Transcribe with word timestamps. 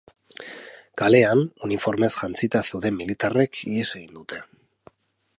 Kalean, 1.01 1.41
uniformez 1.67 2.09
jantzita 2.21 2.61
zeuden 2.71 2.97
militarrek 3.01 3.59
ihes 3.73 3.87
egin 4.01 4.11
dute. 4.17 4.41